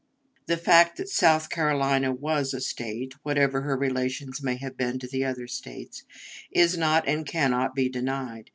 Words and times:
The 0.47 0.57
fact 0.57 0.97
that 0.97 1.09
South 1.09 1.51
Carolina 1.51 2.11
was 2.11 2.55
a 2.55 2.59
State 2.59 3.13
whatever 3.21 3.61
her 3.61 3.77
relations 3.77 4.41
may 4.41 4.55
have 4.55 4.75
been 4.75 4.97
to 4.97 5.05
the 5.07 5.23
other 5.25 5.45
States 5.47 6.05
is 6.49 6.75
not 6.75 7.07
and 7.07 7.23
can 7.23 7.51
not 7.51 7.75
be 7.75 7.87
denied. 7.87 8.49